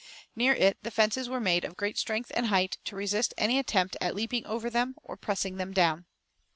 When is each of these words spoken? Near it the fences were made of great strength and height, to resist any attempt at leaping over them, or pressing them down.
Near 0.35 0.55
it 0.55 0.79
the 0.81 0.89
fences 0.89 1.29
were 1.29 1.39
made 1.39 1.63
of 1.63 1.77
great 1.77 1.95
strength 1.95 2.31
and 2.33 2.47
height, 2.47 2.79
to 2.85 2.95
resist 2.95 3.35
any 3.37 3.59
attempt 3.59 3.95
at 4.01 4.15
leaping 4.15 4.43
over 4.47 4.67
them, 4.67 4.95
or 5.03 5.15
pressing 5.15 5.57
them 5.57 5.73
down. 5.73 6.07